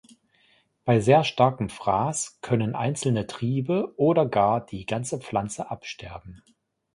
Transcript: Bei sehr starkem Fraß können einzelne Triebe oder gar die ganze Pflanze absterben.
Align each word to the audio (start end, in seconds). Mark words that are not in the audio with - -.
Bei 0.83 0.99
sehr 0.99 1.23
starkem 1.23 1.69
Fraß 1.69 2.39
können 2.41 2.73
einzelne 2.73 3.27
Triebe 3.27 3.93
oder 3.99 4.25
gar 4.25 4.65
die 4.65 4.87
ganze 4.87 5.19
Pflanze 5.19 5.69
absterben. 5.69 6.41